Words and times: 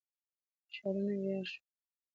ښارونه 0.75 1.13
ویران 1.19 1.41
شول. 1.51 1.63